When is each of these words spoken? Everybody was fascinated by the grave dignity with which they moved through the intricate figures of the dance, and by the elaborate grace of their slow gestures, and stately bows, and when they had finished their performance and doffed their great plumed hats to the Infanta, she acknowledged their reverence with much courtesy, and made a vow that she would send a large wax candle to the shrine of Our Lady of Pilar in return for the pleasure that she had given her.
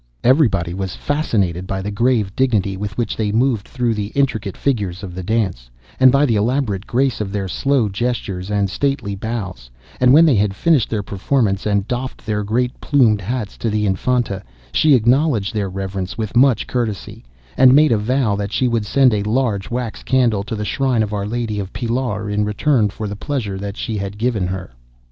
Everybody 0.23 0.73
was 0.73 0.95
fascinated 0.95 1.67
by 1.67 1.83
the 1.83 1.91
grave 1.91 2.35
dignity 2.35 2.75
with 2.75 2.97
which 2.97 3.15
they 3.15 3.31
moved 3.31 3.67
through 3.67 3.93
the 3.93 4.07
intricate 4.15 4.57
figures 4.57 5.03
of 5.03 5.13
the 5.13 5.21
dance, 5.21 5.69
and 5.99 6.11
by 6.11 6.25
the 6.25 6.35
elaborate 6.35 6.87
grace 6.87 7.21
of 7.21 7.31
their 7.31 7.47
slow 7.47 7.87
gestures, 7.87 8.49
and 8.49 8.67
stately 8.67 9.13
bows, 9.13 9.69
and 9.99 10.11
when 10.11 10.25
they 10.25 10.33
had 10.37 10.55
finished 10.55 10.89
their 10.89 11.03
performance 11.03 11.67
and 11.67 11.87
doffed 11.87 12.25
their 12.25 12.43
great 12.43 12.81
plumed 12.81 13.21
hats 13.21 13.59
to 13.59 13.69
the 13.69 13.85
Infanta, 13.85 14.41
she 14.73 14.95
acknowledged 14.95 15.53
their 15.53 15.69
reverence 15.69 16.17
with 16.17 16.35
much 16.35 16.65
courtesy, 16.65 17.23
and 17.55 17.75
made 17.75 17.91
a 17.91 17.97
vow 17.99 18.35
that 18.35 18.51
she 18.51 18.67
would 18.67 18.85
send 18.87 19.13
a 19.13 19.21
large 19.29 19.69
wax 19.69 20.01
candle 20.01 20.41
to 20.41 20.55
the 20.55 20.65
shrine 20.65 21.03
of 21.03 21.13
Our 21.13 21.27
Lady 21.27 21.59
of 21.59 21.71
Pilar 21.73 22.27
in 22.27 22.43
return 22.43 22.89
for 22.89 23.07
the 23.07 23.15
pleasure 23.15 23.59
that 23.59 23.77
she 23.77 23.97
had 23.97 24.17
given 24.17 24.47
her. 24.47 24.71